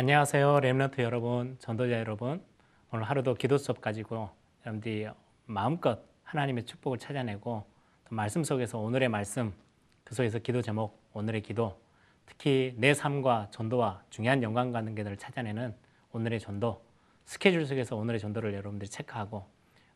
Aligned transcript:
안녕하세요. 0.00 0.60
렘넌트 0.60 1.00
여러분, 1.00 1.56
전도자 1.58 1.98
여러분. 1.98 2.40
오늘 2.92 3.02
하루도 3.02 3.34
기도 3.34 3.58
수업 3.58 3.80
가지고 3.80 4.30
여러분들이 4.64 5.08
마음껏 5.46 5.98
하나님의 6.22 6.66
축복을 6.66 6.98
찾아내고 6.98 7.64
또 8.08 8.14
말씀 8.14 8.44
속에서 8.44 8.78
오늘의 8.78 9.08
말씀, 9.08 9.52
그 10.04 10.14
속에서 10.14 10.38
기도 10.38 10.62
제목, 10.62 11.02
오늘의 11.14 11.42
기도, 11.42 11.80
특히 12.26 12.76
내 12.76 12.94
삶과 12.94 13.48
전도와 13.50 14.04
중요한 14.08 14.40
연관 14.44 14.70
관계들을 14.70 15.16
찾아내는 15.16 15.74
오늘의 16.12 16.38
전도, 16.38 16.80
스케줄 17.24 17.66
속에서 17.66 17.96
오늘의 17.96 18.20
전도를 18.20 18.54
여러분들이 18.54 18.88
체크하고 18.88 19.46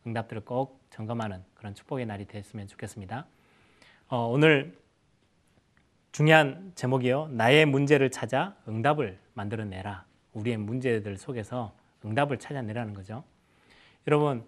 응답들을 0.04 0.44
꼭 0.44 0.84
점검하는 0.90 1.44
그런 1.54 1.76
축복의 1.76 2.06
날이 2.06 2.24
됐으면 2.24 2.66
좋겠습니다. 2.66 3.24
어, 4.08 4.26
오늘 4.26 4.76
중요한 6.12 6.72
제목이요. 6.74 7.28
나의 7.28 7.64
문제를 7.64 8.10
찾아 8.10 8.54
응답을 8.68 9.18
만들어내라. 9.32 10.04
우리의 10.34 10.58
문제들 10.58 11.16
속에서 11.16 11.74
응답을 12.04 12.38
찾아내라는 12.38 12.92
거죠. 12.92 13.24
여러분, 14.06 14.44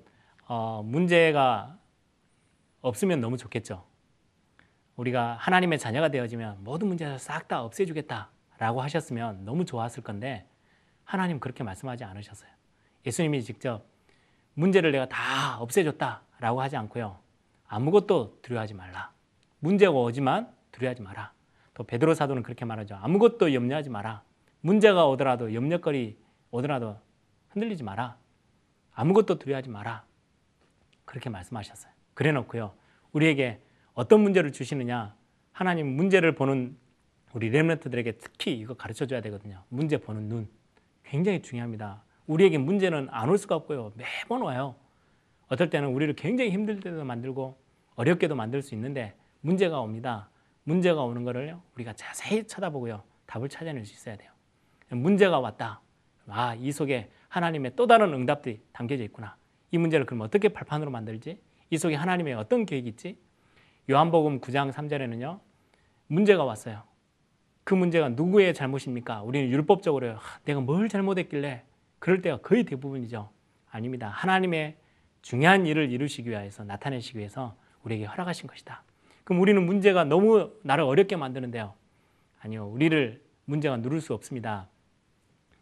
어, 0.46 0.82
문제가 0.84 1.78
없으면 2.82 3.22
너무 3.22 3.38
좋겠죠. 3.38 3.82
우리가 4.96 5.36
하나님의 5.40 5.78
자녀가 5.78 6.10
되어지면 6.10 6.58
모든 6.64 6.88
문제를 6.88 7.18
싹 7.18 7.48
다 7.48 7.62
없애주겠다라고 7.62 8.82
하셨으면 8.82 9.46
너무 9.46 9.64
좋았을 9.64 10.02
건데 10.02 10.46
하나님 11.02 11.40
그렇게 11.40 11.64
말씀하지 11.64 12.04
않으셨어요. 12.04 12.50
예수님이 13.06 13.42
직접 13.42 13.86
문제를 14.52 14.92
내가 14.92 15.08
다 15.08 15.58
없애줬다라고 15.60 16.60
하지 16.60 16.76
않고요. 16.76 17.18
아무것도 17.68 18.40
두려워하지 18.42 18.74
말라. 18.74 19.12
문제가 19.60 19.92
오지만 19.92 20.54
두려워하지 20.72 21.00
마라. 21.00 21.33
또 21.74 21.84
베드로 21.84 22.14
사도는 22.14 22.42
그렇게 22.42 22.64
말하죠. 22.64 22.96
아무것도 22.96 23.52
염려하지 23.52 23.90
마라. 23.90 24.22
문제가 24.60 25.06
오더라도 25.08 25.52
염려거리 25.54 26.16
오더라도 26.50 26.96
흔들리지 27.50 27.82
마라. 27.82 28.16
아무것도 28.94 29.38
두려워하지 29.38 29.70
마라. 29.70 30.04
그렇게 31.04 31.28
말씀하셨어요. 31.30 31.92
그래 32.14 32.32
놓고요. 32.32 32.72
우리에게 33.12 33.60
어떤 33.92 34.20
문제를 34.20 34.52
주시느냐? 34.52 35.14
하나님 35.52 35.88
문제를 35.94 36.34
보는 36.34 36.76
우리 37.32 37.50
렘넌트들에게 37.50 38.12
특히 38.18 38.56
이거 38.56 38.74
가르쳐 38.74 39.06
줘야 39.06 39.20
되거든요. 39.20 39.62
문제 39.68 39.98
보는 39.98 40.28
눈. 40.28 40.48
굉장히 41.04 41.42
중요합니다. 41.42 42.02
우리에게 42.26 42.58
문제는 42.58 43.08
안 43.10 43.28
올 43.28 43.36
수가 43.38 43.56
없고요. 43.56 43.92
매번 43.96 44.42
와요. 44.42 44.76
어떨 45.48 45.70
때는 45.70 45.88
우리를 45.90 46.14
굉장히 46.14 46.50
힘들 46.50 46.80
때도 46.80 47.04
만들고 47.04 47.58
어렵게도 47.96 48.34
만들 48.34 48.62
수 48.62 48.74
있는데 48.74 49.14
문제가 49.40 49.80
옵니다. 49.80 50.30
문제가 50.64 51.02
오는 51.02 51.24
거를 51.24 51.56
우리가 51.74 51.92
자세히 51.92 52.46
쳐다보고요. 52.46 53.02
답을 53.26 53.48
찾아낼 53.48 53.84
수 53.84 53.92
있어야 53.92 54.16
돼요. 54.16 54.30
문제가 54.90 55.38
왔다. 55.38 55.80
아, 56.26 56.54
이 56.54 56.72
속에 56.72 57.10
하나님의 57.28 57.72
또 57.76 57.86
다른 57.86 58.12
응답들이 58.12 58.60
담겨져 58.72 59.04
있구나. 59.04 59.36
이 59.70 59.78
문제를 59.78 60.06
그럼 60.06 60.22
어떻게 60.22 60.48
발판으로 60.48 60.90
만들지? 60.90 61.40
이 61.70 61.78
속에 61.78 61.94
하나님의 61.94 62.34
어떤 62.34 62.64
계획이 62.64 62.88
있지? 62.90 63.18
요한복음 63.90 64.40
9장 64.40 64.72
3절에는요. 64.72 65.40
문제가 66.06 66.44
왔어요. 66.44 66.82
그 67.64 67.74
문제가 67.74 68.10
누구의 68.10 68.54
잘못입니까? 68.54 69.22
우리는 69.22 69.50
율법적으로 69.50 70.12
아, 70.12 70.20
내가 70.44 70.60
뭘 70.60 70.88
잘못했길래 70.88 71.64
그럴 71.98 72.22
때가 72.22 72.38
거의 72.38 72.64
대부분이죠. 72.64 73.30
아닙니다. 73.70 74.08
하나님의 74.08 74.76
중요한 75.22 75.66
일을 75.66 75.90
이루시기 75.90 76.30
위해서 76.30 76.64
나타내시기 76.64 77.18
위해서 77.18 77.56
우리에게 77.82 78.04
허락하신 78.04 78.46
것이다. 78.46 78.82
그럼 79.24 79.40
우리는 79.40 79.64
문제가 79.64 80.04
너무 80.04 80.52
나를 80.62 80.84
어렵게 80.84 81.16
만드는데요. 81.16 81.74
아니요. 82.40 82.66
우리를 82.68 83.22
문제가 83.46 83.76
누를 83.78 84.00
수 84.00 84.14
없습니다. 84.14 84.68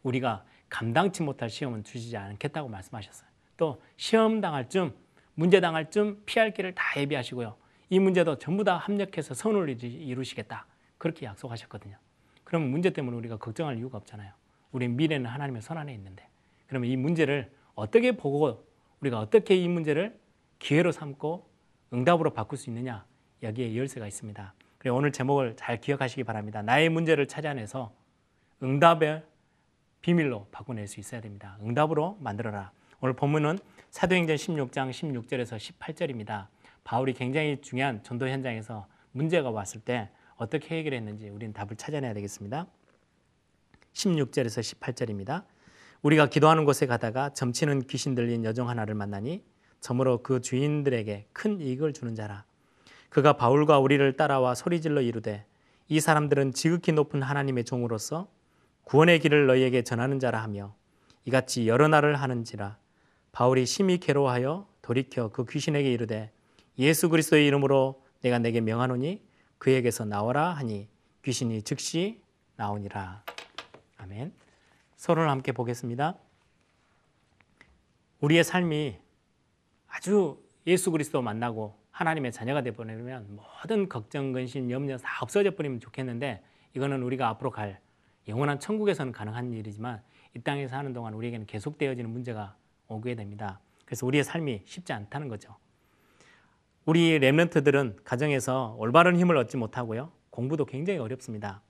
우리가 0.02 0.44
감당치 0.68 1.22
못할 1.22 1.48
시험은 1.48 1.84
주시지 1.84 2.16
않겠다고 2.16 2.68
말씀하셨어요. 2.68 3.28
또 3.56 3.80
시험 3.96 4.40
당할 4.40 4.68
쯤, 4.68 4.94
문제 5.34 5.60
당할 5.60 5.90
쯤 5.90 6.22
피할 6.26 6.52
길을 6.52 6.74
다 6.74 7.00
예비하시고요. 7.00 7.56
이 7.90 7.98
문제도 7.98 8.36
전부 8.38 8.64
다 8.64 8.76
합력해서 8.76 9.34
선을 9.34 9.82
이루시겠다. 9.82 10.66
그렇게 10.98 11.26
약속하셨거든요. 11.26 11.96
그러면 12.42 12.70
문제 12.70 12.90
때문에 12.90 13.16
우리가 13.16 13.36
걱정할 13.36 13.78
이유가 13.78 13.98
없잖아요. 13.98 14.32
우리 14.72 14.88
미래는 14.88 15.26
하나님의 15.26 15.62
선 15.62 15.78
안에 15.78 15.92
있는데. 15.94 16.26
그러면 16.66 16.90
이 16.90 16.96
문제를 16.96 17.52
어떻게 17.74 18.12
보고 18.12 18.66
우리가 19.00 19.20
어떻게 19.20 19.54
이 19.54 19.68
문제를 19.68 20.18
기회로 20.58 20.90
삼고 20.90 21.48
응답으로 21.92 22.32
바꿀 22.32 22.58
수 22.58 22.70
있느냐? 22.70 23.04
여기에 23.42 23.76
열쇠가 23.76 24.06
있습니다. 24.06 24.54
그리고 24.78 24.96
오늘 24.96 25.12
제목을 25.12 25.54
잘 25.56 25.80
기억하시기 25.80 26.24
바랍니다. 26.24 26.62
나의 26.62 26.88
문제를 26.88 27.26
찾아내서 27.26 27.92
응답의 28.62 29.22
비밀로 30.00 30.48
바꿔낼 30.50 30.88
수 30.88 31.00
있어야 31.00 31.20
됩니다. 31.20 31.56
응답으로 31.62 32.18
만들어라. 32.20 32.72
오늘 33.00 33.14
본문은 33.14 33.58
사도행전 33.90 34.36
16장 34.36 34.90
16절에서 34.90 35.56
18절입니다. 35.56 36.46
바울이 36.84 37.12
굉장히 37.14 37.60
중요한 37.60 38.02
전도 38.02 38.28
현장에서 38.28 38.86
문제가 39.12 39.50
왔을 39.50 39.80
때 39.80 40.08
어떻게 40.36 40.78
해결했는지 40.78 41.28
우리는 41.28 41.52
답을 41.52 41.76
찾아내야 41.76 42.14
되겠습니다. 42.14 42.66
16절에서 43.92 44.78
18절입니다. 44.80 45.44
우리가 46.02 46.28
기도하는 46.28 46.64
곳에 46.64 46.86
가다가 46.86 47.30
점치는 47.30 47.86
귀신 47.86 48.14
들린 48.14 48.44
여종 48.44 48.68
하나를 48.68 48.94
만나니 48.94 49.44
점으로 49.80 50.22
그 50.22 50.40
주인들에게 50.40 51.26
큰 51.32 51.60
이익을 51.60 51.92
주는 51.92 52.14
자라. 52.14 52.44
그가 53.12 53.34
바울과 53.34 53.78
우리를 53.78 54.16
따라와 54.16 54.54
소리질러 54.54 55.02
이르되 55.02 55.44
이 55.86 56.00
사람들은 56.00 56.54
지극히 56.54 56.92
높은 56.92 57.20
하나님의 57.20 57.64
종으로서 57.64 58.26
구원의 58.84 59.20
길을 59.20 59.46
너희에게 59.46 59.82
전하는 59.82 60.18
자라 60.18 60.42
하며 60.42 60.74
이같이 61.26 61.68
여러 61.68 61.88
날을 61.88 62.16
하는지라 62.16 62.78
바울이 63.30 63.66
심히 63.66 63.98
괴로워하여 63.98 64.66
돌이켜 64.80 65.28
그 65.28 65.44
귀신에게 65.44 65.92
이르되 65.92 66.32
예수 66.78 67.10
그리스도의 67.10 67.46
이름으로 67.46 68.02
내가 68.22 68.38
내게 68.38 68.62
명하노니 68.62 69.22
그에게서 69.58 70.06
나오라 70.06 70.48
하니 70.48 70.88
귀신이 71.22 71.62
즉시 71.64 72.22
나오니라. 72.56 73.24
아멘. 73.98 74.32
서론을 74.96 75.28
함께 75.28 75.52
보겠습니다. 75.52 76.16
우리의 78.20 78.42
삶이 78.42 78.96
아주 79.88 80.42
예수 80.66 80.90
그리스도 80.90 81.20
만나고 81.20 81.81
하나님의 82.02 82.32
자녀가 82.32 82.62
되버리면 82.62 83.36
모든 83.36 83.88
걱정, 83.88 84.32
근심, 84.32 84.70
염려 84.72 84.98
다 84.98 85.20
없어져 85.22 85.52
버리면 85.54 85.78
좋겠는데 85.78 86.42
이거는 86.74 87.02
우리가 87.02 87.28
앞으로 87.28 87.50
갈 87.50 87.80
영원한 88.26 88.58
천국에서는 88.58 89.12
가능한 89.12 89.52
일이지만 89.52 90.02
이 90.34 90.40
땅에 90.40 90.66
사는 90.66 90.92
동안 90.92 91.14
우리에게는 91.14 91.46
계속되어지는 91.46 92.10
문제가 92.10 92.56
오게 92.88 93.14
됩니다. 93.14 93.60
그래서 93.84 94.04
우리의 94.06 94.24
삶이 94.24 94.62
쉽지 94.64 94.92
않다는 94.92 95.28
거죠. 95.28 95.56
우리 96.86 97.20
랩런트들은 97.20 98.02
가정에서 98.02 98.74
올바른 98.78 99.16
힘을 99.16 99.36
얻지 99.36 99.56
못하고요. 99.56 100.10
공부도 100.30 100.64
굉장히 100.64 100.98
어렵습니다. 100.98 101.62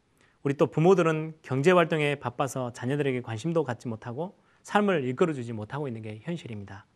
우리 0.42 0.54
또 0.54 0.66
부모들은 0.66 1.34
경제 1.42 1.72
활동에 1.72 2.14
바빠서 2.14 2.72
자녀들에게 2.72 3.20
관심도 3.20 3.64
갖지 3.64 3.86
못하고 3.86 4.38
삶을 4.62 5.06
이끌어주지 5.08 5.52
못하고 5.52 5.88
있는 5.88 6.00
게 6.00 6.20
현실입니다. 6.22 6.86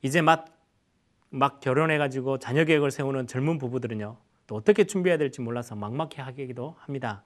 이제 0.00 0.22
막 0.22 0.53
막 1.34 1.58
결혼해가지고 1.58 2.38
자녀 2.38 2.64
계획을 2.64 2.92
세우는 2.92 3.26
젊은 3.26 3.58
부부들은요, 3.58 4.16
또 4.46 4.54
어떻게 4.54 4.84
준비해야 4.84 5.18
될지 5.18 5.40
몰라서 5.40 5.74
막막해 5.74 6.22
하기도 6.22 6.76
합니다. 6.78 7.24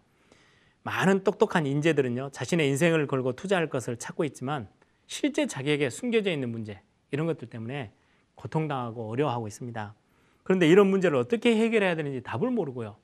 많은 0.83 1.25
똑똑한 1.25 1.67
인재들은요, 1.67 2.31
자신의 2.31 2.69
인생을 2.69 3.07
걸고 3.07 3.35
투자할 3.35 3.69
것을 3.69 3.99
찾고 3.99 4.25
있지만 4.25 4.67
실제 5.07 5.47
자기에게 5.47 5.91
숨겨져 5.91 6.31
있는 6.31 6.51
문제, 6.51 6.81
이런 7.11 7.27
것들 7.27 7.51
때문에 7.51 7.93
고통당하고 8.35 9.11
어려워하고 9.11 9.47
있습니다. 9.47 9.95
그런데 10.43 10.67
이런 10.67 10.87
문제를 10.87 11.19
어떻게 11.19 11.55
해결해야 11.57 11.95
되는지 11.95 12.23
답을 12.23 12.51
모르고요. 12.51 12.97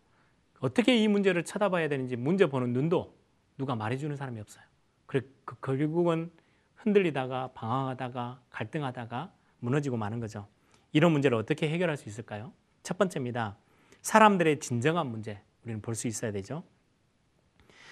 어떻게 0.60 0.96
이 0.96 1.06
문제를 1.06 1.44
쳐다봐야 1.44 1.88
되는지 1.88 2.16
문제 2.16 2.46
보는 2.46 2.72
눈도 2.72 3.14
누가 3.58 3.74
말해주는 3.74 4.16
사람이 4.16 4.40
없어요. 4.40 4.64
그 5.04 5.20
결국은 5.60 6.30
흔들리다가 6.76 7.48
방황하다가 7.48 8.40
갈등하다가 8.48 9.32
무너지고 9.58 9.98
마는 9.98 10.20
거죠. 10.20 10.46
이런 10.94 11.12
문제를 11.12 11.36
어떻게 11.36 11.68
해결할 11.68 11.96
수 11.98 12.08
있을까요? 12.08 12.52
첫 12.84 12.96
번째입니다. 12.96 13.56
사람들의 14.00 14.60
진정한 14.60 15.08
문제 15.08 15.42
우리는 15.64 15.82
볼 15.82 15.94
수 15.96 16.06
있어야 16.06 16.30
되죠. 16.32 16.62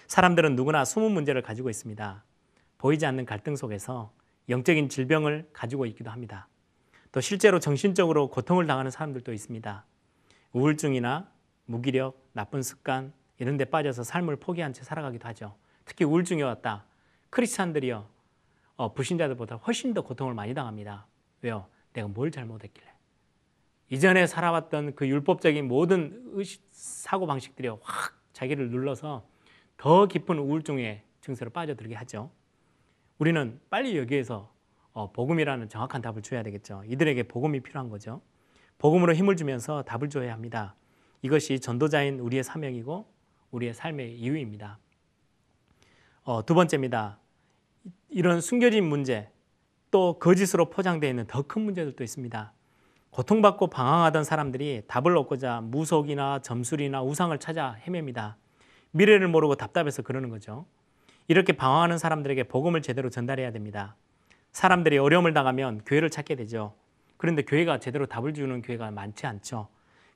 사람들은 0.06 0.54
누구나 0.56 0.84
숨은 0.84 1.10
문제를 1.10 1.42
가지고 1.42 1.68
있습니다. 1.68 2.24
보이지 2.78 3.04
않는 3.04 3.24
갈등 3.26 3.56
속에서 3.56 4.12
영적인 4.48 4.88
질병을 4.88 5.50
가지고 5.52 5.84
있기도 5.86 6.10
합니다. 6.10 6.48
또 7.10 7.20
실제로 7.20 7.58
정신적으로 7.58 8.28
고통을 8.28 8.66
당하는 8.66 8.90
사람들도 8.90 9.32
있습니다. 9.32 9.84
우울증이나 10.52 11.28
무기력, 11.66 12.22
나쁜 12.32 12.62
습관 12.62 13.12
이런 13.38 13.56
데 13.56 13.64
빠져서 13.64 14.04
삶을 14.04 14.36
포기한 14.36 14.72
채 14.72 14.84
살아가기도 14.84 15.26
하죠. 15.28 15.56
특히 15.84 16.04
우울증이 16.04 16.42
왔다. 16.42 16.84
크리스찬들이요. 17.30 18.06
어, 18.76 18.94
불신자들보다 18.94 19.56
훨씬 19.56 19.92
더 19.92 20.02
고통을 20.02 20.34
많이 20.34 20.54
당합니다. 20.54 21.06
왜요? 21.40 21.66
내가 21.94 22.06
뭘 22.08 22.30
잘못했길래. 22.30 22.91
이전에 23.92 24.26
살아왔던 24.26 24.94
그 24.94 25.06
율법적인 25.06 25.68
모든 25.68 26.22
의식, 26.32 26.66
사고 26.70 27.26
방식들이 27.26 27.68
확 27.68 28.18
자기를 28.32 28.70
눌러서 28.70 29.28
더 29.76 30.06
깊은 30.06 30.38
우울증에 30.38 31.04
증세로 31.20 31.50
빠져들게 31.50 31.94
하죠. 31.96 32.30
우리는 33.18 33.60
빨리 33.68 33.98
여기에서 33.98 34.50
어, 34.94 35.12
복음이라는 35.12 35.68
정확한 35.68 36.00
답을 36.00 36.22
줘야 36.22 36.42
되겠죠. 36.42 36.84
이들에게 36.86 37.24
복음이 37.24 37.60
필요한 37.60 37.90
거죠. 37.90 38.22
복음으로 38.78 39.12
힘을 39.12 39.36
주면서 39.36 39.82
답을 39.82 40.08
줘야 40.08 40.32
합니다. 40.32 40.74
이것이 41.20 41.60
전도자인 41.60 42.18
우리의 42.18 42.44
사명이고 42.44 43.06
우리의 43.50 43.74
삶의 43.74 44.16
이유입니다. 44.18 44.78
어, 46.22 46.46
두 46.46 46.54
번째입니다. 46.54 47.18
이런 48.08 48.40
숨겨진 48.40 48.84
문제, 48.84 49.28
또 49.90 50.18
거짓으로 50.18 50.70
포장되어 50.70 51.10
있는 51.10 51.26
더 51.26 51.42
큰 51.42 51.60
문제들도 51.60 52.02
있습니다. 52.02 52.54
고통받고 53.12 53.66
방황하던 53.66 54.24
사람들이 54.24 54.84
답을 54.88 55.14
얻고자 55.18 55.60
무속이나 55.60 56.38
점술이나 56.38 57.02
우상을 57.02 57.36
찾아 57.38 57.76
헤맵니다. 57.86 58.38
미래를 58.92 59.28
모르고 59.28 59.56
답답해서 59.56 60.00
그러는 60.00 60.30
거죠. 60.30 60.64
이렇게 61.28 61.52
방황하는 61.52 61.98
사람들에게 61.98 62.44
복음을 62.44 62.80
제대로 62.80 63.10
전달해야 63.10 63.52
됩니다. 63.52 63.96
사람들이 64.52 64.96
어려움을 64.96 65.34
당하면 65.34 65.82
교회를 65.84 66.08
찾게 66.08 66.36
되죠. 66.36 66.74
그런데 67.18 67.42
교회가 67.42 67.80
제대로 67.80 68.06
답을 68.06 68.32
주는 68.32 68.62
교회가 68.62 68.90
많지 68.90 69.26
않죠. 69.26 69.68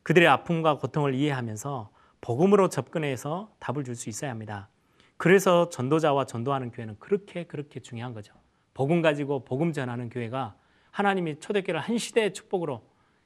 그들의 0.02 0.26
아픔과 0.26 0.78
고통을 0.78 1.14
이해하면서 1.14 1.90
복음으로 2.22 2.70
접근해서 2.70 3.50
답을 3.58 3.84
줄 3.84 3.94
수 3.94 4.08
있어야 4.08 4.31
합니다. 4.31 4.70
그래서 5.19 5.69
전도자와 5.69 6.25
전도하는 6.25 6.70
교회는 6.70 6.96
그렇게 6.99 7.44
그렇게 7.44 7.81
중요한 7.81 8.14
거죠. 8.14 8.32
복음 8.72 9.02
가지고 9.02 9.44
복음 9.44 9.75
전하는 9.75 10.08
교회가 10.08 10.54
하나님이 10.96 11.40
초대교회를 11.40 11.78
한 11.78 11.98
시대의 11.98 12.32
축복으로 12.32 12.82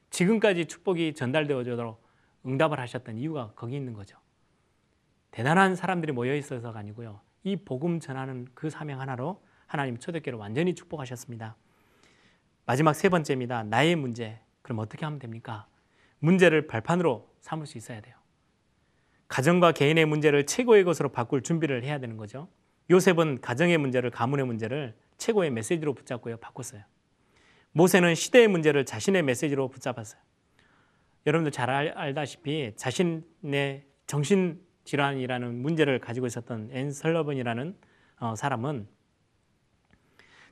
지금까지 0.09 0.65
축복이 0.65 1.13
전달되어져도록 1.13 2.03
응답을 2.45 2.81
하셨던 2.81 3.17
이유가 3.17 3.53
거기 3.55 3.77
있는 3.77 3.93
거죠. 3.93 4.17
대단한 5.31 5.77
사람들이 5.77 6.11
모여 6.11 6.35
있어서가 6.35 6.77
아니고요. 6.77 7.21
이 7.43 7.55
복음 7.55 8.01
전하는 8.01 8.45
그 8.53 8.69
사명 8.69 8.99
하나로 8.99 9.41
하나님 9.67 9.97
초대교회를 9.97 10.37
완전히 10.37 10.75
축복하셨습니다. 10.75 11.55
마지막 12.65 12.91
세 12.91 13.07
번째입니다. 13.07 13.63
나의 13.63 13.95
문제. 13.95 14.41
그럼 14.61 14.79
어떻게 14.79 15.05
하면 15.05 15.17
됩니까? 15.17 15.65
문제를 16.19 16.67
발판으로 16.67 17.33
삼을 17.39 17.67
수 17.67 17.77
있어야 17.77 18.01
돼요. 18.01 18.17
가정과 19.29 19.71
개인의 19.71 20.07
문제를 20.07 20.45
최고의 20.45 20.83
것으로 20.83 21.07
바꿀 21.07 21.41
준비를 21.41 21.85
해야 21.85 21.99
되는 21.99 22.17
거죠. 22.17 22.49
요셉은 22.89 23.39
가정의 23.39 23.77
문제를 23.77 24.11
가문의 24.11 24.45
문제를 24.45 24.93
최고의 25.17 25.51
메시지로 25.51 25.93
붙잡고요. 25.93 26.35
바꿨어요. 26.35 26.83
모세는 27.73 28.15
시대의 28.15 28.47
문제를 28.47 28.85
자신의 28.85 29.23
메시지로 29.23 29.69
붙잡았어요. 29.69 30.21
여러분들 31.25 31.51
잘 31.51 31.69
알다시피 31.69 32.73
자신의 32.75 33.85
정신 34.07 34.61
질환이라는 34.83 35.61
문제를 35.61 35.99
가지고 35.99 36.25
있었던 36.27 36.69
앤 36.71 36.91
설리번이라는 36.91 37.77
어, 38.19 38.35
사람은 38.35 38.87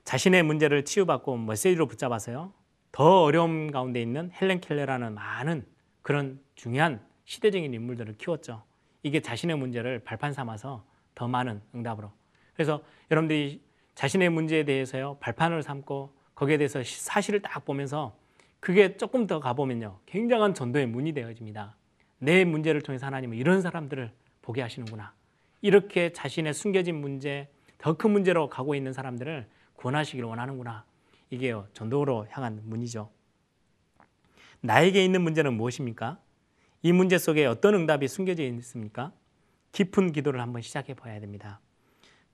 자신의 0.04 0.42
문제를 0.44 0.84
치유받고 0.84 1.36
메시지로 1.36 1.86
붙잡았어요. 1.86 2.52
더 2.92 3.22
어려움 3.22 3.70
가운데 3.70 4.00
있는 4.00 4.30
헬렌 4.32 4.60
켈러라는 4.60 5.14
많은 5.14 5.66
그런 6.02 6.40
중요한 6.54 7.04
시대적인 7.24 7.72
인물들을 7.72 8.16
키웠죠. 8.16 8.64
이게 9.02 9.20
자신의 9.20 9.56
문제를 9.56 10.00
발판 10.00 10.32
삼아서 10.32 10.84
더 11.14 11.28
많은 11.28 11.60
응답으로. 11.74 12.12
그래서 12.54 12.82
여러분들이 13.10 13.62
자신의 13.94 14.30
문제에 14.30 14.64
대해서요 14.64 15.18
발판을 15.20 15.62
삼고 15.62 16.14
거기에 16.40 16.56
대해서 16.56 16.82
사실을 16.82 17.42
딱 17.42 17.66
보면서 17.66 18.16
그게 18.60 18.96
조금 18.96 19.26
더 19.26 19.40
가보면요 19.40 19.98
굉장한 20.06 20.54
전도의 20.54 20.86
문이 20.86 21.12
되어집니다. 21.12 21.76
내 22.18 22.46
문제를 22.46 22.80
통해서 22.80 23.04
하나님은 23.04 23.36
이런 23.36 23.60
사람들을 23.60 24.10
보게 24.40 24.62
하시는구나. 24.62 25.12
이렇게 25.60 26.14
자신의 26.14 26.54
숨겨진 26.54 26.98
문제, 26.98 27.50
더 27.76 27.92
큰 27.92 28.10
문제로 28.12 28.48
가고 28.48 28.74
있는 28.74 28.94
사람들을 28.94 29.48
구원하시기를 29.76 30.26
원하는구나. 30.26 30.86
이게요, 31.28 31.68
전도로 31.74 32.28
향한 32.30 32.62
문이죠. 32.64 33.10
나에게 34.62 35.04
있는 35.04 35.20
문제는 35.20 35.52
무엇입니까? 35.52 36.18
이 36.80 36.92
문제 36.92 37.18
속에 37.18 37.44
어떤 37.44 37.74
응답이 37.74 38.08
숨겨져 38.08 38.44
있습니까? 38.44 39.12
깊은 39.72 40.12
기도를 40.12 40.40
한번 40.40 40.62
시작해 40.62 40.94
봐야 40.94 41.20
됩니다. 41.20 41.60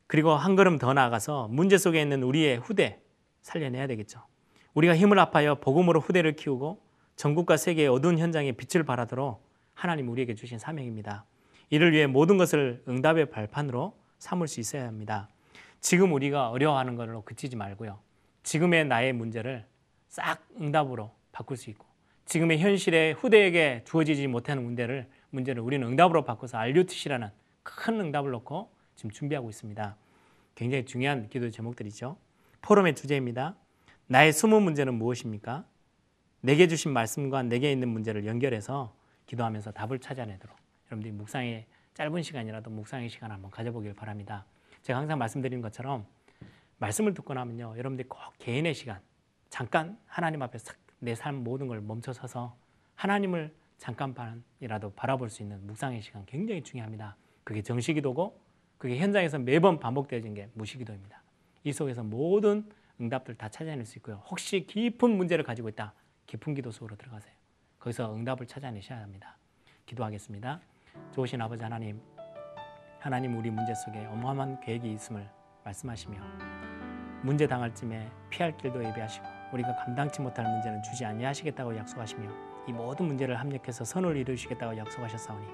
그리고 0.06 0.30
한 0.30 0.54
걸음 0.54 0.78
더 0.78 0.94
나아가서 0.94 1.48
문제 1.48 1.76
속에 1.76 2.00
있는 2.00 2.22
우리의 2.22 2.58
후대 2.58 3.00
살려내야 3.46 3.86
되겠죠. 3.86 4.20
우리가 4.74 4.96
힘을 4.96 5.18
합하여 5.20 5.56
복음으로 5.56 6.00
후대를 6.00 6.34
키우고 6.34 6.82
전국과 7.14 7.56
세계의 7.56 7.88
어두운 7.88 8.18
현장에 8.18 8.52
빛을 8.52 8.84
발하도록 8.84 9.40
하나님 9.72 10.08
우리에게 10.08 10.34
주신 10.34 10.58
사명입니다. 10.58 11.24
이를 11.70 11.92
위해 11.92 12.06
모든 12.06 12.38
것을 12.38 12.82
응답의 12.88 13.30
발판으로 13.30 13.94
삼을 14.18 14.48
수 14.48 14.58
있어야 14.60 14.86
합니다. 14.86 15.28
지금 15.80 16.12
우리가 16.12 16.50
어려워하는 16.50 16.96
걸로 16.96 17.22
그치지 17.22 17.54
말고요. 17.54 18.00
지금의 18.42 18.86
나의 18.86 19.12
문제를 19.12 19.64
싹 20.08 20.44
응답으로 20.60 21.12
바꿀 21.30 21.56
수 21.56 21.70
있고 21.70 21.86
지금의 22.24 22.58
현실에 22.58 23.12
후대에게 23.12 23.84
주어지지 23.86 24.26
못하는 24.26 24.64
문제를 24.64 25.08
문제를 25.30 25.62
우리는 25.62 25.86
응답으로 25.86 26.24
바꿔서 26.24 26.58
알류티시라는 26.58 27.28
큰 27.62 28.00
응답을 28.00 28.32
놓고 28.32 28.70
지금 28.96 29.10
준비하고 29.10 29.48
있습니다. 29.50 29.96
굉장히 30.56 30.84
중요한 30.84 31.28
기도 31.28 31.48
제목들이죠. 31.50 32.16
포럼의 32.66 32.96
주제입니다. 32.96 33.54
나의 34.08 34.32
숨은 34.32 34.60
문제는 34.60 34.94
무엇입니까? 34.94 35.64
내게 36.40 36.66
주신 36.66 36.92
말씀과 36.92 37.44
내게 37.44 37.70
있는 37.70 37.88
문제를 37.88 38.26
연결해서 38.26 38.92
기도하면서 39.26 39.70
답을 39.70 40.00
찾아내도록 40.00 40.56
여러분들이 40.88 41.12
묵상의 41.12 41.64
짧은 41.94 42.22
시간이라도 42.22 42.68
묵상의 42.70 43.08
시간 43.08 43.30
한번 43.30 43.52
가져보길 43.52 43.94
바랍니다. 43.94 44.44
제가 44.82 44.98
항상 44.98 45.16
말씀드린 45.16 45.60
것처럼 45.60 46.06
말씀을 46.78 47.14
듣고 47.14 47.34
나면요. 47.34 47.74
여러분들이 47.78 48.08
꼭 48.08 48.18
개인의 48.40 48.74
시간, 48.74 49.00
잠깐 49.48 49.96
하나님 50.04 50.42
앞에 50.42 50.58
내 50.98 51.14
삶 51.14 51.44
모든 51.44 51.68
걸 51.68 51.80
멈춰서서 51.80 52.56
하나님을 52.96 53.54
잠깐만이라도 53.78 54.92
바라볼 54.96 55.30
수 55.30 55.40
있는 55.44 55.64
묵상의 55.68 56.02
시간 56.02 56.26
굉장히 56.26 56.64
중요합니다. 56.64 57.14
그게 57.44 57.62
정시기도고 57.62 58.40
그게 58.76 58.98
현장에서 58.98 59.38
매번 59.38 59.78
반복되어진 59.78 60.34
게 60.34 60.50
무시기도입니다. 60.54 61.22
이 61.66 61.72
속에서 61.72 62.04
모든 62.04 62.64
응답들 63.00 63.34
다 63.34 63.48
찾아낼 63.48 63.84
수 63.84 63.98
있고요. 63.98 64.22
혹시 64.30 64.64
깊은 64.68 65.10
문제를 65.10 65.44
가지고 65.44 65.68
있다. 65.68 65.94
깊은 66.26 66.54
기도 66.54 66.70
속으로 66.70 66.94
들어가세요. 66.94 67.34
거기서 67.80 68.14
응답을 68.14 68.46
찾아내셔야 68.46 69.00
합니다. 69.00 69.36
기도하겠습니다. 69.84 70.60
좋으신 71.12 71.40
아버지 71.40 71.64
하나님, 71.64 72.00
하나님 73.00 73.36
우리 73.36 73.50
문제 73.50 73.74
속에 73.74 73.98
어마어마한 74.06 74.60
계획이 74.60 74.92
있음을 74.92 75.28
말씀하시며 75.64 76.20
문제 77.22 77.48
당할 77.48 77.74
쯤에 77.74 78.08
피할 78.30 78.56
길도 78.56 78.84
예배하시고 78.84 79.26
우리가 79.52 79.74
감당치 79.74 80.22
못할 80.22 80.48
문제는 80.48 80.84
주지 80.84 81.04
아니하시겠다고 81.04 81.76
약속하시며 81.76 82.30
이 82.68 82.72
모든 82.72 83.06
문제를 83.06 83.40
합력해서 83.40 83.84
선을 83.84 84.16
이루시겠다고 84.16 84.76
약속하셨사오니 84.76 85.46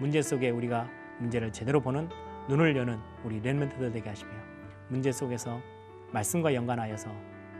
문제 0.00 0.22
속에 0.22 0.50
우리가 0.50 0.90
문제를 1.20 1.52
제대로 1.52 1.80
보는 1.80 2.08
눈을 2.48 2.76
여는 2.76 2.98
우리 3.22 3.40
렘멘트들 3.40 3.92
되게 3.92 4.08
하시며 4.08 4.51
문제 4.92 5.10
속에서 5.10 5.58
말씀과 6.12 6.52
연관하여서 6.52 7.10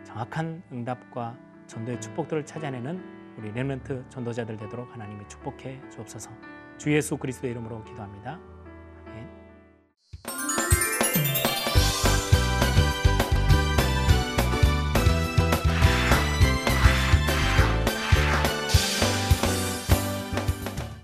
정확한 0.05 0.63
응답과 0.71 1.35
전도의 1.67 1.99
축복들을 1.99 2.45
찾아내는 2.45 3.03
우리 3.39 3.51
렘멘트 3.51 4.05
전도자들 4.11 4.59
되도록 4.59 4.93
하나님이 4.93 5.27
축복해 5.29 5.81
주옵소서. 5.91 6.31
주 6.77 6.93
예수 6.93 7.17
그리스도의 7.17 7.53
이름으로 7.53 7.83
기도합니다. 7.85 8.39